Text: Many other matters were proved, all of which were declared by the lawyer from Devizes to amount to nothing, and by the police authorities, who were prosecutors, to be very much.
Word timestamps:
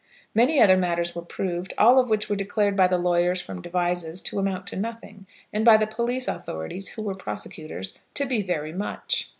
Many 0.33 0.59
other 0.59 0.77
matters 0.77 1.13
were 1.13 1.21
proved, 1.21 1.75
all 1.77 1.99
of 1.99 2.09
which 2.09 2.27
were 2.27 2.35
declared 2.35 2.75
by 2.75 2.87
the 2.87 2.97
lawyer 2.97 3.35
from 3.35 3.61
Devizes 3.61 4.23
to 4.23 4.39
amount 4.39 4.65
to 4.69 4.75
nothing, 4.75 5.27
and 5.53 5.63
by 5.63 5.77
the 5.77 5.85
police 5.85 6.27
authorities, 6.27 6.87
who 6.87 7.03
were 7.03 7.13
prosecutors, 7.13 7.99
to 8.15 8.25
be 8.25 8.41
very 8.41 8.73
much. 8.73 9.29